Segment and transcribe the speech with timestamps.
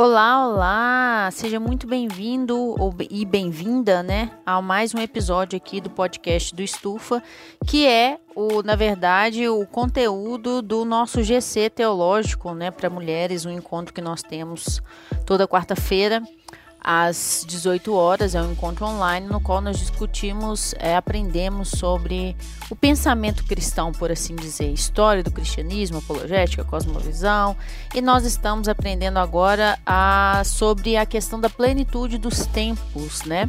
[0.00, 1.28] Olá, olá!
[1.32, 2.76] Seja muito bem-vindo
[3.10, 7.20] e bem-vinda, né, a mais um episódio aqui do podcast do Estufa,
[7.66, 13.50] que é o, na verdade, o conteúdo do nosso GC teológico, né, para mulheres, um
[13.50, 14.80] encontro que nós temos
[15.26, 16.22] toda quarta-feira
[16.80, 22.36] às 18 horas, é um encontro online no qual nós discutimos, é, aprendemos sobre
[22.70, 27.56] o pensamento cristão, por assim dizer, história do cristianismo, apologética, cosmovisão,
[27.94, 33.48] e nós estamos aprendendo agora a, sobre a questão da plenitude dos tempos, né?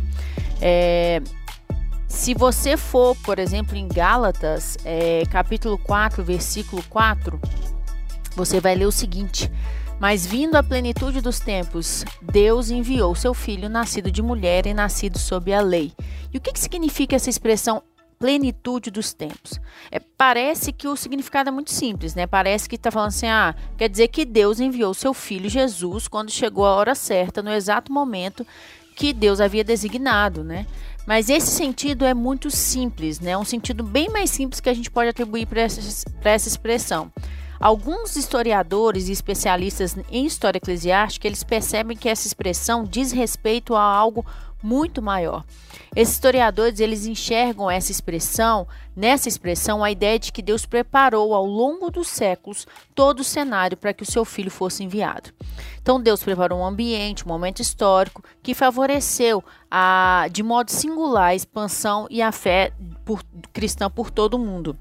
[0.61, 1.21] É,
[2.07, 7.39] se você for, por exemplo, em Gálatas, é, capítulo 4, versículo 4,
[8.35, 9.49] você vai ler o seguinte:
[9.99, 15.19] mas vindo a plenitude dos tempos, Deus enviou seu filho, nascido de mulher e nascido
[15.19, 15.91] sob a lei.
[16.33, 17.83] E o que, que significa essa expressão
[18.17, 19.59] plenitude dos tempos?
[19.91, 22.25] É, parece que o significado é muito simples, né?
[22.25, 26.31] Parece que está falando assim, ah, quer dizer que Deus enviou seu filho Jesus quando
[26.31, 28.47] chegou a hora certa, no exato momento
[28.95, 30.65] que Deus havia designado, né?
[31.07, 33.37] Mas esse sentido é muito simples, né?
[33.37, 37.11] Um sentido bem mais simples que a gente pode atribuir para essa, essa expressão.
[37.59, 43.83] Alguns historiadores e especialistas em história eclesiástica, eles percebem que essa expressão diz respeito a
[43.83, 44.25] algo
[44.63, 45.43] muito maior.
[45.93, 51.45] Esses historiadores, eles enxergam essa expressão, nessa expressão, a ideia de que Deus preparou ao
[51.45, 55.31] longo dos séculos todo o cenário para que o seu filho fosse enviado.
[55.81, 61.35] Então Deus preparou um ambiente, um momento histórico que favoreceu a, de modo singular a
[61.35, 62.71] expansão e a fé
[63.03, 64.77] por, cristã por todo o mundo.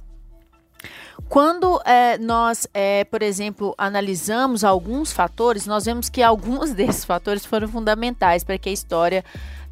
[1.29, 7.45] Quando é, nós, é, por exemplo, analisamos alguns fatores, nós vemos que alguns desses fatores
[7.45, 9.25] foram fundamentais para que a história,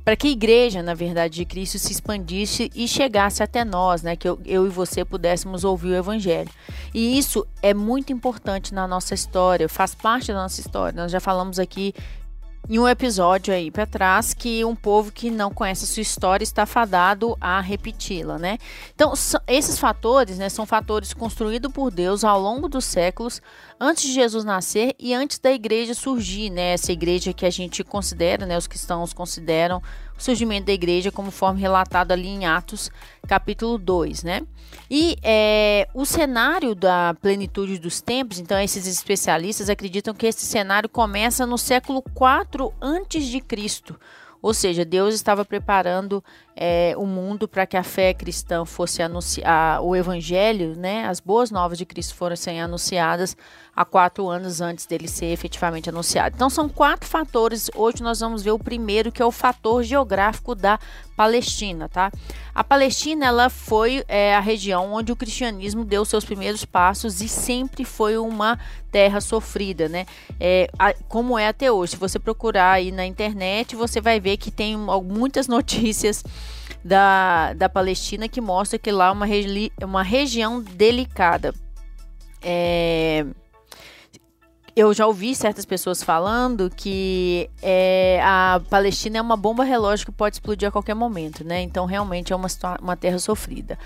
[0.04, 4.16] para que a igreja, na verdade, de Cristo se expandisse e chegasse até nós, né?
[4.16, 6.50] Que eu, eu e você pudéssemos ouvir o Evangelho.
[6.92, 10.94] E isso é muito importante na nossa história, faz parte da nossa história.
[10.94, 11.94] Nós já falamos aqui
[12.68, 16.42] em um episódio aí para trás que um povo que não conhece a sua história
[16.42, 18.58] está fadado a repeti-la, né?
[18.94, 19.12] Então,
[19.46, 23.40] esses fatores, né, são fatores construídos por Deus ao longo dos séculos,
[23.78, 26.72] antes de Jesus nascer e antes da igreja surgir, né?
[26.72, 29.80] Essa igreja que a gente considera, né, os cristãos consideram
[30.18, 32.90] surgimento da igreja conforme relatado ali em Atos,
[33.26, 34.42] capítulo 2, né?
[34.90, 40.88] E é, o cenário da plenitude dos tempos, então esses especialistas acreditam que esse cenário
[40.88, 43.98] começa no século 4 antes de Cristo,
[44.40, 46.22] ou seja, Deus estava preparando
[46.54, 51.50] é, o mundo para que a fé cristã fosse anunciar, o evangelho, né, as boas
[51.50, 53.36] novas de Cristo fossem anunciadas
[53.76, 56.34] há quatro anos antes dele ser efetivamente anunciado.
[56.34, 57.70] Então são quatro fatores.
[57.74, 60.80] Hoje nós vamos ver o primeiro, que é o fator geográfico da
[61.14, 62.10] Palestina, tá?
[62.54, 67.28] A Palestina ela foi é, a região onde o cristianismo deu seus primeiros passos e
[67.28, 68.58] sempre foi uma
[68.90, 70.06] terra sofrida, né?
[70.40, 71.92] É, a, como é até hoje.
[71.92, 76.24] Se você procurar aí na internet, você vai ver que tem muitas notícias
[76.82, 81.52] da, da Palestina que mostra que lá é uma, regi uma região delicada.
[82.42, 83.26] É,
[84.76, 90.12] eu já ouvi certas pessoas falando que é, a Palestina é uma bomba relógio que
[90.12, 91.62] pode explodir a qualquer momento, né?
[91.62, 92.48] Então realmente é uma,
[92.82, 93.78] uma terra sofrida.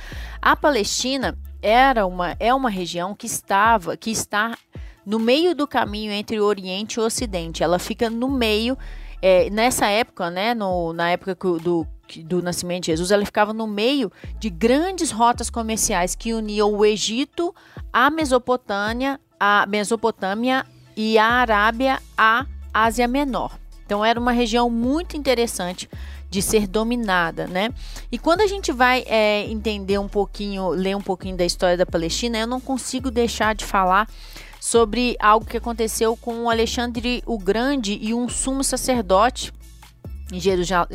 [0.42, 4.58] A Palestina era uma, é uma região que estava, que está
[5.06, 7.62] no meio do caminho entre o Oriente e o Ocidente.
[7.62, 8.76] Ela fica no meio.
[9.22, 11.86] É, nessa época, né, no, na época do,
[12.24, 16.84] do nascimento de Jesus, ela ficava no meio de grandes rotas comerciais que uniam o
[16.84, 17.54] Egito,
[17.92, 20.66] a Mesopotâmia, a Mesopotâmia
[21.02, 22.44] e a Arábia à
[22.74, 23.58] Ásia Menor.
[23.86, 25.88] Então era uma região muito interessante
[26.28, 27.70] de ser dominada, né?
[28.12, 31.86] E quando a gente vai é, entender um pouquinho, ler um pouquinho da história da
[31.86, 34.06] Palestina, eu não consigo deixar de falar
[34.60, 39.54] sobre algo que aconteceu com Alexandre o Grande e um sumo sacerdote
[40.32, 40.40] em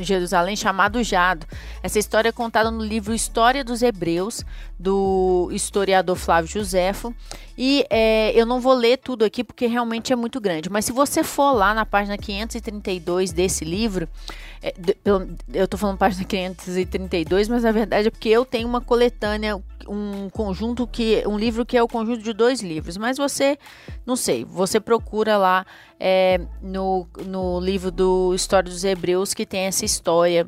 [0.03, 1.45] Jerusalém chamado Jado.
[1.84, 4.46] Essa história é contada no livro História dos Hebreus,
[4.79, 7.13] do historiador Flávio Josefo.
[7.57, 10.91] E é, eu não vou ler tudo aqui porque realmente é muito grande, mas se
[10.91, 14.07] você for lá na página 532 desse livro,
[14.61, 14.73] é,
[15.53, 20.29] eu estou falando página 532, mas na verdade é porque eu tenho uma coletânea um
[20.31, 23.57] conjunto que um livro que é o conjunto de dois livros, mas você
[24.05, 25.66] não sei, você procura lá
[25.99, 30.47] é, no, no livro do História dos Hebreus que tem essa história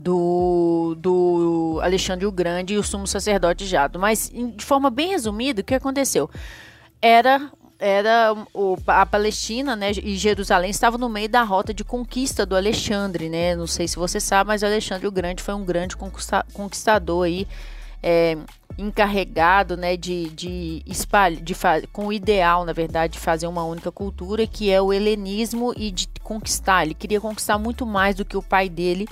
[0.00, 3.98] do, do Alexandre o Grande e o sumo sacerdote Jado.
[3.98, 6.28] Mas de forma bem resumida, o que aconteceu?
[7.00, 7.50] Era
[7.82, 12.54] era o, a Palestina, né, e Jerusalém estavam no meio da rota de conquista do
[12.54, 13.56] Alexandre, né?
[13.56, 17.48] Não sei se você sabe, mas Alexandre o Grande foi um grande conquista, conquistador aí
[18.02, 18.36] é,
[18.76, 21.54] encarregado, né, de, de espalhar, de
[21.90, 25.90] com o ideal, na verdade, de fazer uma única cultura, que é o helenismo e
[25.90, 26.84] de conquistar.
[26.84, 29.08] Ele queria conquistar muito mais do que o pai dele.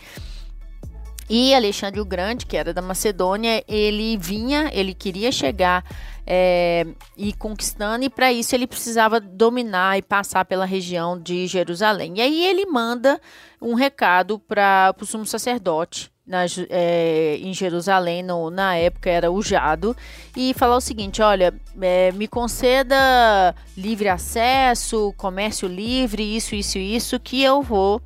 [1.29, 5.85] E Alexandre o Grande, que era da Macedônia, ele vinha, ele queria chegar
[6.27, 6.87] é,
[7.17, 12.15] e conquistando, e para isso ele precisava dominar e passar pela região de Jerusalém.
[12.17, 13.21] E aí ele manda
[13.61, 19.43] um recado para o sumo sacerdote, na, é, em Jerusalém, no, na época era o
[19.43, 19.97] Jado,
[20.37, 27.19] e falar o seguinte: olha, é, me conceda livre acesso, comércio livre, isso, isso, isso,
[27.19, 28.03] que eu vou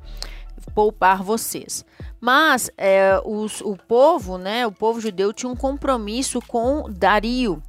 [0.73, 1.85] poupar vocês.
[2.25, 7.61] Mas é, os, o povo, né, o povo judeu tinha um compromisso com Dario,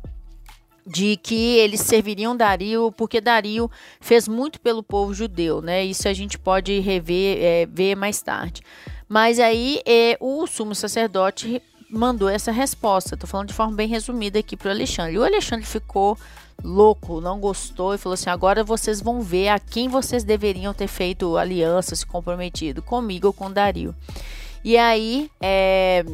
[0.87, 3.69] de que eles serviriam Dario, porque Dario
[4.01, 5.85] fez muito pelo povo judeu, né?
[5.85, 8.63] Isso a gente pode rever, é, ver mais tarde.
[9.09, 11.61] Mas aí é, o sumo sacerdote
[11.91, 13.17] mandou essa resposta.
[13.17, 15.15] Estou falando de forma bem resumida aqui para o Alexandre.
[15.15, 16.17] E o Alexandre ficou
[16.63, 20.87] louco, não gostou e falou assim: agora vocês vão ver a quem vocês deveriam ter
[20.87, 23.93] feito aliança, se comprometido, comigo ou com Dario.
[24.65, 26.05] E aí, é,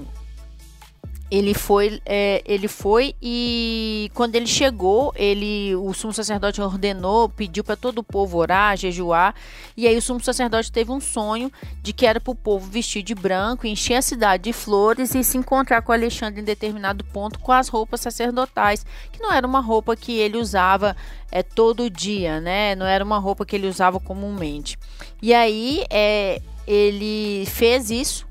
[1.31, 7.63] ele foi, é, ele foi e quando ele chegou, ele, o sumo sacerdote ordenou, pediu
[7.63, 9.35] para todo o povo orar, jejuar,
[9.77, 11.51] e aí o sumo sacerdote teve um sonho
[11.81, 15.23] de que era para o povo vestir de branco, encher a cidade de flores e
[15.23, 19.61] se encontrar com Alexandre em determinado ponto com as roupas sacerdotais, que não era uma
[19.61, 20.97] roupa que ele usava
[21.31, 22.75] é, todo dia, né?
[22.75, 24.77] Não era uma roupa que ele usava comumente.
[25.23, 28.27] E aí é, ele fez isso,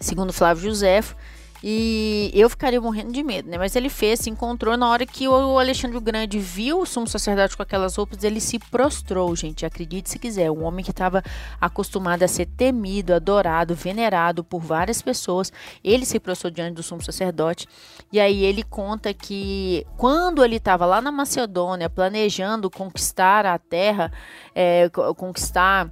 [0.00, 1.16] segundo Flávio Josefo,
[1.62, 3.58] e eu ficaria morrendo de medo, né?
[3.58, 7.08] Mas ele fez, se encontrou na hora que o Alexandre o Grande viu o sumo
[7.08, 9.66] sacerdote com aquelas roupas, ele se prostrou, gente.
[9.66, 10.50] Acredite se quiser.
[10.50, 11.22] Um homem que estava
[11.60, 15.52] acostumado a ser temido, adorado, venerado por várias pessoas.
[15.82, 17.66] Ele se prostrou diante do sumo sacerdote.
[18.12, 24.12] E aí ele conta que quando ele estava lá na Macedônia, planejando conquistar a terra,
[24.54, 25.90] é, conquistar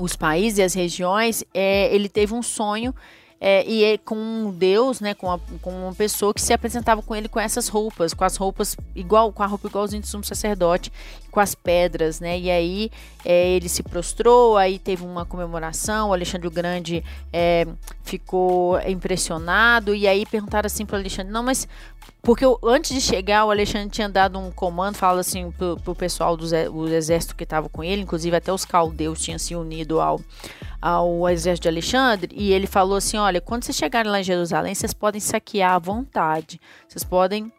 [0.00, 2.94] os países e as regiões, é, ele teve um sonho
[3.40, 7.00] é, e é com um Deus, né, com, a, com uma pessoa que se apresentava
[7.00, 10.22] com ele com essas roupas, com as roupas igual, com a roupa igualzinho do sumo
[10.22, 10.92] sacerdote,
[11.30, 12.38] com as pedras, né?
[12.38, 12.90] E aí
[13.24, 17.02] é, ele se prostrou, aí teve uma comemoração, o Alexandre o Grande
[17.32, 17.66] é,
[18.02, 21.66] ficou impressionado e aí perguntaram assim para Alexandre, não, mas
[22.22, 26.36] porque antes de chegar, o Alexandre tinha dado um comando, fala assim, pro, pro pessoal
[26.36, 30.20] do, do exército que estava com ele, inclusive até os caldeus tinham se unido ao,
[30.80, 34.74] ao exército de Alexandre, e ele falou assim: olha, quando vocês chegarem lá em Jerusalém,
[34.74, 37.52] vocês podem saquear à vontade, vocês podem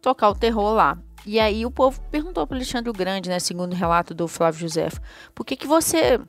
[0.00, 0.98] tocar o terror lá.
[1.26, 4.60] E aí o povo perguntou para Alexandre o Grande, né, segundo o relato do Flávio
[4.60, 4.88] José,
[5.34, 6.20] por que, que você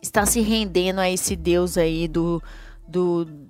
[0.00, 2.42] está se rendendo a esse Deus aí do,
[2.86, 3.47] do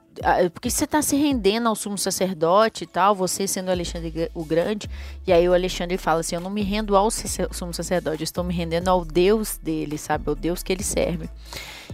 [0.53, 4.89] porque você está se rendendo ao sumo sacerdote e tal, você sendo Alexandre o Grande,
[5.27, 8.45] e aí o Alexandre fala assim: Eu não me rendo ao sumo sacerdote, eu estou
[8.45, 10.29] me rendendo ao Deus dele, sabe?
[10.29, 11.29] Ao Deus que ele serve.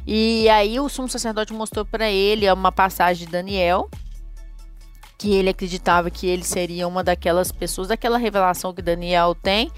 [0.07, 3.89] E aí o sumo sacerdote mostrou para ele uma passagem de Daniel,
[5.17, 9.71] que ele acreditava que ele seria uma daquelas pessoas, daquela revelação que Daniel tem.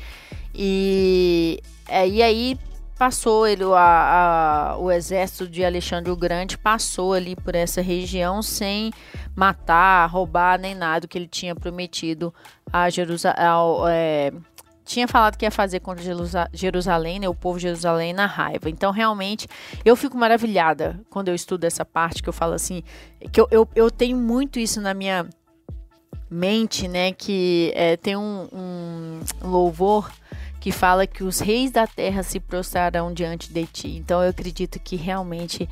[0.55, 2.59] E, é, e aí
[2.99, 8.43] passou ele, a, a, o exército de Alexandre o Grande passou ali por essa região
[8.43, 8.93] sem
[9.35, 12.33] matar, roubar nem nada que ele tinha prometido
[12.73, 13.37] a Jerusalém.
[14.85, 16.05] Tinha falado que ia fazer contra
[16.53, 18.71] Jerusalém, né, o povo de Jerusalém na raiva.
[18.71, 19.49] Então, realmente,
[19.85, 22.85] eu fico maravilhada quando eu estudo essa parte, que eu falo assim,
[23.33, 25.27] que eu, eu, eu tenho muito isso na minha
[26.31, 30.09] mente, né, que é, tem um, um louvor
[30.67, 33.89] que fala que os reis da terra se prostrarão diante de ti.
[33.99, 35.69] Então eu acredito que realmente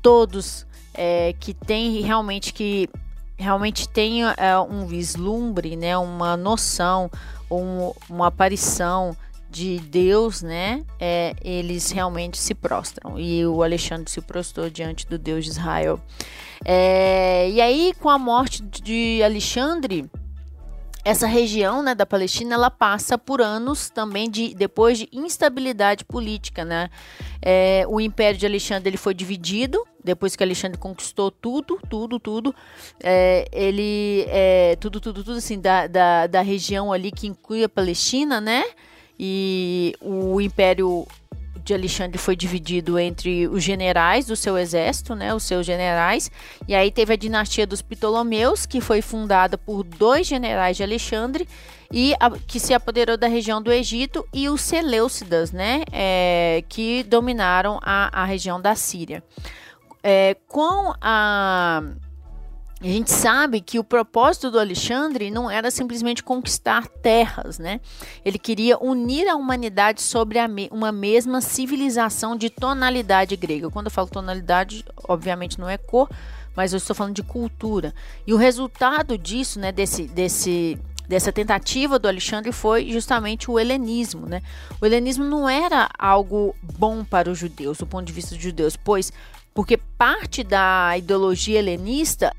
[0.00, 2.88] todos é, que têm realmente que
[3.36, 7.10] realmente tem é, um vislumbre, né, uma noção,
[7.50, 9.16] um, uma aparição
[9.50, 13.18] de Deus, né, é, eles realmente se prostram.
[13.18, 15.98] E o Alexandre se prostrou diante do Deus de Israel.
[16.64, 20.08] É, e aí, com a morte de Alexandre,
[21.06, 26.64] essa região né, da Palestina ela passa por anos também de depois de instabilidade política,
[26.64, 26.90] né?
[27.40, 32.52] É, o Império de Alexandre ele foi dividido depois que Alexandre conquistou tudo, tudo, tudo.
[33.00, 37.68] É, ele é, tudo, tudo, tudo assim da, da, da região ali que inclui a
[37.68, 38.64] Palestina, né?
[39.16, 41.06] E o Império
[41.66, 46.30] de Alexandre foi dividido entre os generais do seu exército, né, os seus generais,
[46.68, 51.48] e aí teve a dinastia dos Ptolomeus, que foi fundada por dois generais de Alexandre
[51.92, 57.02] e a, que se apoderou da região do Egito, e os Seleucidas, né, é, que
[57.02, 59.22] dominaram a, a região da Síria.
[60.02, 61.82] É, com a
[62.78, 67.80] A gente sabe que o propósito do Alexandre não era simplesmente conquistar terras, né?
[68.22, 73.70] Ele queria unir a humanidade sobre a me uma mesma civilização de tonalidade grega.
[73.70, 76.10] Quando eu falo tonalidade, obviamente não é cor,
[76.54, 77.94] mas eu estou falando de cultura.
[78.26, 80.78] E o resultado disso, né, desse, desse,
[81.08, 84.42] dessa tentativa do Alexandre foi justamente o helenismo, né?
[84.82, 88.76] O helenismo não era algo bom para os judeus, do ponto de vista dos judeus,
[88.76, 89.10] pois
[89.54, 92.30] porque parte da ideologia helenista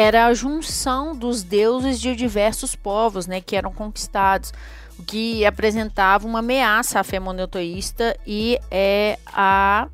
[0.00, 4.50] era a junção dos deuses de diversos povos, né, que eram conquistados,
[4.98, 9.88] o que apresentava uma ameaça à fé monoteísta e é a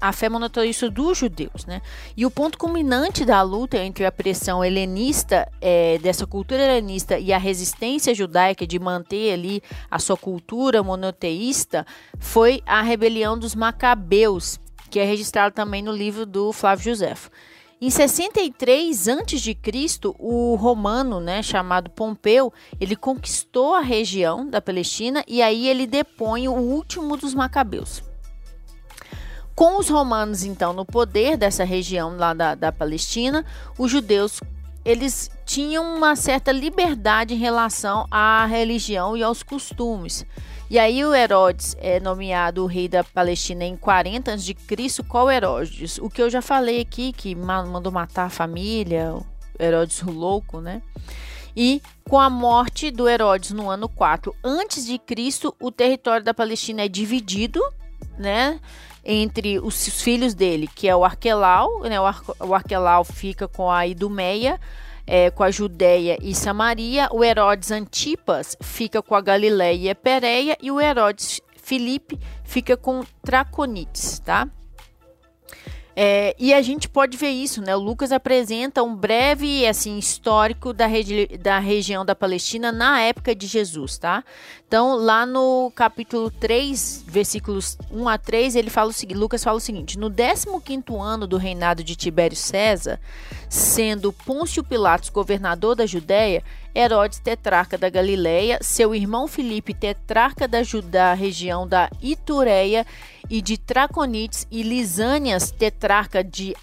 [0.00, 1.80] a fé monoteísta dos judeus, né?
[2.16, 7.32] E o ponto culminante da luta entre a pressão helenista, é, dessa cultura helenista e
[7.32, 11.86] a resistência judaica de manter ali a sua cultura monoteísta
[12.18, 14.58] foi a rebelião dos Macabeus,
[14.90, 17.30] que é registrado também no livro do Flávio Josefo.
[17.84, 19.56] Em 63 a.C.,
[20.16, 26.46] o romano, né, chamado Pompeu, ele conquistou a região da Palestina e aí ele depõe
[26.46, 28.00] o último dos macabeus.
[29.52, 33.44] Com os romanos, então, no poder dessa região lá da, da Palestina,
[33.76, 34.38] os judeus
[34.84, 40.24] eles tinham uma certa liberdade em relação à religião e aos costumes.
[40.72, 45.02] E aí o Herodes é nomeado rei da Palestina em 40 a.C.
[45.06, 45.98] Qual Herodes?
[45.98, 49.14] O que eu já falei aqui, que mandou matar a família,
[49.60, 50.80] Herodes o louco, né?
[51.54, 56.32] E com a morte do Herodes no ano 4 antes de Cristo, o território da
[56.32, 57.60] Palestina é dividido,
[58.16, 58.58] né,
[59.04, 62.00] entre os filhos dele, que é o Arquelau, né?
[62.00, 64.58] O, Ar o Arquelau fica com a Idumeia,
[65.06, 69.94] é, com a Judéia e Samaria, o Herodes Antipas fica com a Galiléia e a
[69.94, 74.48] Pereia, e o Herodes Filipe fica com Traconites, tá?
[75.94, 77.76] É, e a gente pode ver isso, né?
[77.76, 83.34] O Lucas apresenta um breve assim histórico da, regi da região da Palestina na época
[83.34, 84.24] de Jesus, tá?
[84.66, 89.58] Então, lá no capítulo 3, versículos 1 a 3, ele fala o seguinte, Lucas fala
[89.58, 92.98] o seguinte: No 15º ano do reinado de Tibério César,
[93.50, 96.42] sendo Pôncio Pilatos governador da Judéia,
[96.74, 102.86] Herodes tetrarca da Galileia, seu irmão Filipe tetrarca da, da região da Itureia
[103.28, 106.54] e de Traconites e Lisânias, tetrarca de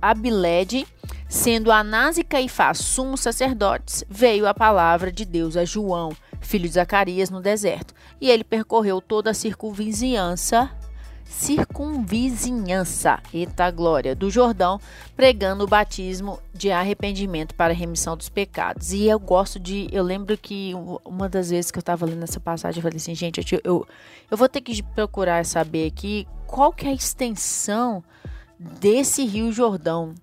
[0.00, 0.86] Abilede,
[1.28, 6.10] sendo Anás e Caifás sumos sacerdotes, veio a palavra de Deus a João,
[6.40, 10.70] filho de Zacarias, no deserto, e ele percorreu toda a circunvizinhança
[11.32, 14.78] circunvizinhança, eita glória, do Jordão,
[15.16, 18.92] pregando o batismo de arrependimento para remissão dos pecados.
[18.92, 20.72] E eu gosto de, eu lembro que
[21.04, 23.86] uma das vezes que eu estava lendo essa passagem, eu falei assim, gente, eu, eu,
[24.30, 28.04] eu vou ter que procurar saber aqui qual que é a extensão
[28.58, 30.14] desse Rio Jordão,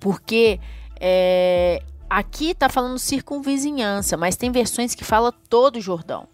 [0.00, 0.58] porque
[0.98, 6.26] é, aqui está falando circunvizinhança, mas tem versões que fala todo o Jordão.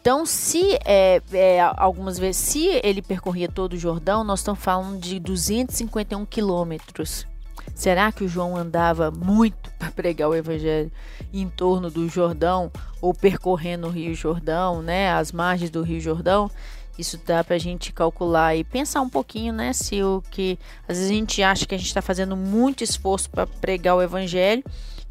[0.00, 4.98] Então, se é, é, algumas vezes, se ele percorria todo o Jordão, nós estamos falando
[4.98, 7.26] de 251 quilômetros.
[7.74, 10.90] Será que o João andava muito para pregar o evangelho
[11.32, 16.50] em torno do Jordão ou percorrendo o Rio Jordão, né, as margens do Rio Jordão?
[16.98, 20.96] Isso dá para a gente calcular e pensar um pouquinho, né, se o que às
[20.96, 24.64] vezes a gente acha que a gente está fazendo muito esforço para pregar o evangelho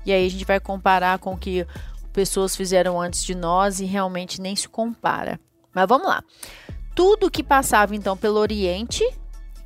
[0.05, 1.65] e aí a gente vai comparar com o que
[2.09, 5.39] pessoas fizeram antes de nós e realmente nem se compara.
[5.73, 6.23] Mas vamos lá.
[6.95, 9.03] Tudo que passava então pelo Oriente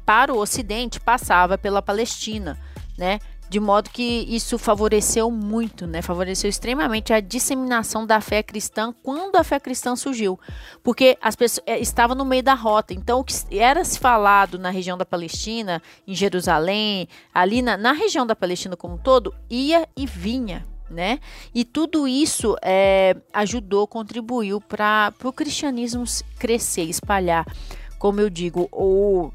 [0.06, 2.60] para o Ocidente passava pela Palestina,
[2.98, 3.20] né?
[3.50, 6.02] De modo que isso favoreceu muito, né?
[6.02, 10.40] Favoreceu extremamente a disseminação da fé cristã quando a fé cristã surgiu,
[10.82, 12.94] porque as pessoas é, estavam no meio da rota.
[12.94, 17.92] Então, o que era se falado na região da Palestina, em Jerusalém, ali na, na
[17.92, 21.20] região da Palestina como um todo, ia e vinha, né?
[21.54, 26.04] E tudo isso é, ajudou, contribuiu para o cristianismo
[26.40, 27.46] crescer, espalhar.
[28.00, 29.34] Como eu digo, ou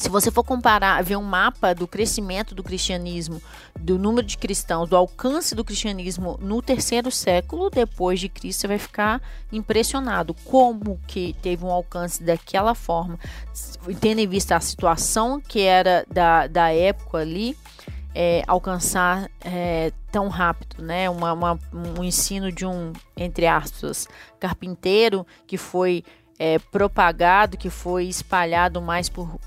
[0.00, 3.38] se você for comparar, ver um mapa do crescimento do cristianismo,
[3.78, 8.66] do número de cristãos, do alcance do cristianismo no terceiro século depois de Cristo, você
[8.66, 9.20] vai ficar
[9.52, 13.18] impressionado como que teve um alcance daquela forma,
[14.00, 17.54] tendo em vista a situação que era da, da época ali,
[18.14, 21.08] é, alcançar é, tão rápido, né?
[21.08, 26.04] Uma, uma, um ensino de um, entre aspas, carpinteiro que foi
[26.38, 29.38] é, propagado, que foi espalhado mais por,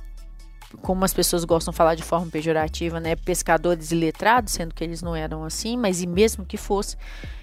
[0.82, 3.16] como as pessoas gostam de falar de forma pejorativa, né?
[3.16, 6.98] Pescadores iletrados, sendo que eles não eram assim, mas e mesmo que fosse,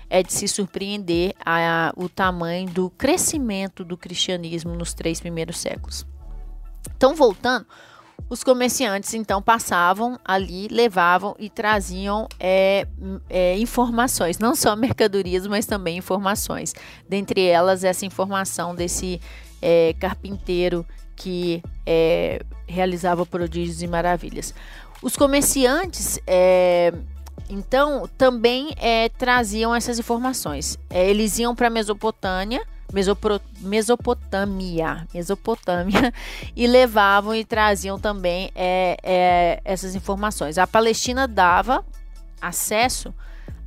[0.09, 5.59] é de se surpreender a, a, o tamanho do crescimento do cristianismo nos três primeiros
[5.59, 6.07] séculos.
[6.97, 7.67] Então, voltando,
[8.29, 12.87] Os comerciantes então passavam ali, levavam e traziam é,
[13.29, 16.75] é, informações, não só mercadorias, mas também informações.
[17.09, 19.21] Dentre elas, essa informação desse
[19.61, 20.87] é, carpinteiro
[21.17, 24.55] que é, realizava prodígios e maravilhas.
[25.03, 26.93] Os comerciantes, é,
[27.49, 30.79] então, também é, traziam essas informações.
[30.91, 32.62] eles iam para a Mesopotâmia
[32.93, 36.13] Mesopro, Mesopotâmia, Mesopotâmia,
[36.57, 40.59] e levavam e traziam também é, é, essas informações.
[40.59, 41.85] A Palestina dava
[42.41, 43.15] acesso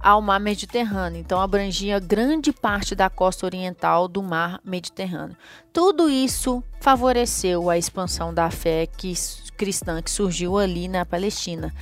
[0.03, 5.37] ao mar Mediterrâneo, então abrangia grande parte da costa oriental do mar Mediterrâneo.
[5.71, 9.13] Tudo isso favoreceu a expansão da fé que,
[9.55, 11.73] cristã que surgiu ali na Palestina.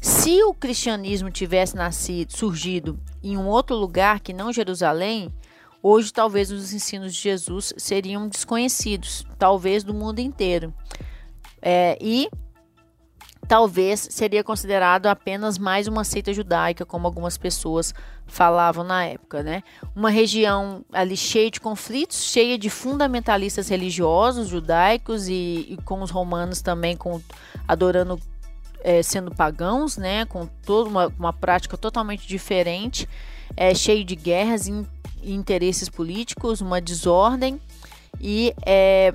[0.00, 5.30] Se o cristianismo tivesse nascido, surgido em um outro lugar que não Jerusalém,
[5.88, 10.74] Hoje, talvez os ensinos de Jesus seriam desconhecidos, talvez do mundo inteiro.
[11.62, 12.28] É, e
[13.46, 17.94] talvez seria considerado apenas mais uma seita judaica, como algumas pessoas
[18.26, 19.62] falavam na época, né?
[19.94, 26.10] Uma região ali cheia de conflitos, cheia de fundamentalistas religiosos judaicos e, e com os
[26.10, 27.22] romanos também com,
[27.68, 28.18] adorando,
[28.80, 30.24] é, sendo pagãos, né?
[30.24, 33.08] Com toda uma, uma prática totalmente diferente,
[33.56, 34.66] é, cheio de guerras,
[35.34, 37.60] interesses políticos, uma desordem,
[38.20, 39.12] e é,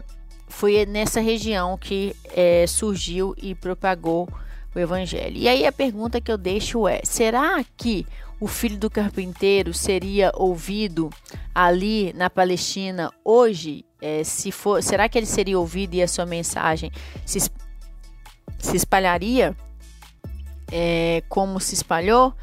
[0.47, 4.27] foi nessa região que é, surgiu e propagou
[4.75, 5.37] o evangelho.
[5.37, 8.05] E aí a pergunta que eu deixo é: será que
[8.39, 11.09] o filho do carpinteiro seria ouvido
[11.53, 13.85] ali na Palestina hoje?
[14.01, 16.91] É, se for, será que ele seria ouvido e a sua mensagem
[17.23, 17.39] se,
[18.57, 19.55] se espalharia
[20.71, 22.33] é, como se espalhou?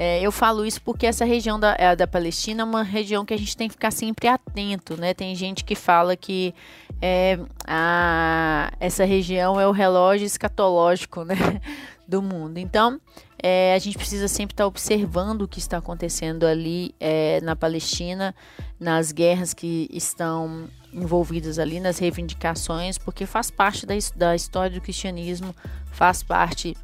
[0.00, 3.34] É, eu falo isso porque essa região da, é, da Palestina é uma região que
[3.34, 5.12] a gente tem que ficar sempre atento, né?
[5.12, 6.54] Tem gente que fala que
[7.02, 7.36] é,
[7.66, 11.34] a, essa região é o relógio escatológico, né?
[12.06, 12.58] Do mundo.
[12.58, 12.98] Então,
[13.42, 18.34] é, a gente precisa sempre estar observando o que está acontecendo ali é, na Palestina,
[18.80, 24.80] nas guerras que estão envolvidas ali, nas reivindicações, porque faz parte da, da história do
[24.80, 25.54] cristianismo,
[25.92, 26.74] faz parte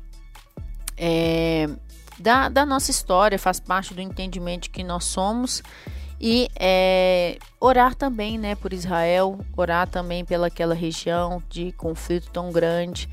[0.96, 1.68] é,
[2.18, 5.62] da, da nossa história, faz parte do entendimento que nós somos.
[6.20, 13.08] E é, orar também, né, por Israel, orar também pelaquela região de conflito tão grande,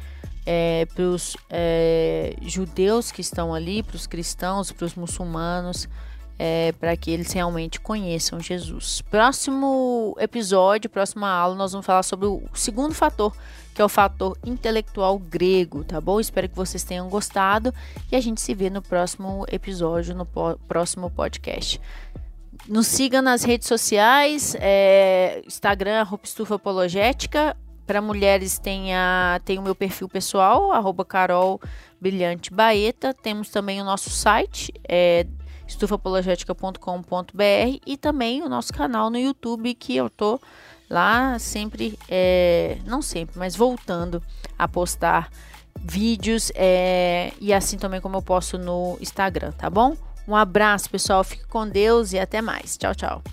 [0.46, 5.88] é, para os é, judeus que estão ali, para os cristãos, para os muçulmanos,
[6.44, 9.00] é, para que eles realmente conheçam Jesus.
[9.12, 13.32] Próximo episódio, próxima aula, nós vamos falar sobre o segundo fator
[13.76, 16.20] que é o fator intelectual grego, tá bom?
[16.20, 17.74] Espero que vocês tenham gostado
[18.12, 20.26] e a gente se vê no próximo episódio, no
[20.68, 21.80] próximo podcast.
[22.68, 27.56] Nos siga nas redes sociais, é, Instagram, arroba estufa apologética.
[27.88, 31.62] Para mulheres tem, a, tem o meu perfil pessoal, arroba Carol
[32.00, 33.14] Brilhante Baeta.
[33.14, 35.26] Temos também o nosso site, é,
[35.72, 40.40] estufaapologética.com.br e também o nosso canal no YouTube que eu tô
[40.90, 44.22] lá sempre, é, não sempre, mas voltando
[44.58, 45.32] a postar
[45.80, 49.96] vídeos é, e assim também como eu posto no Instagram, tá bom?
[50.28, 51.24] Um abraço, pessoal.
[51.24, 52.78] Fique com Deus e até mais.
[52.78, 53.24] Tchau, tchau.